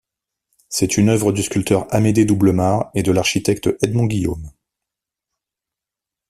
C’est 0.67 0.97
une 0.97 1.09
œuvre 1.09 1.31
du 1.31 1.43
sculpteur 1.43 1.85
Amédée 1.93 2.25
Doublemard 2.25 2.89
et 2.95 3.03
de 3.03 3.11
l'architecte 3.11 3.69
Edmond 3.83 4.07
Guillaume. 4.07 4.49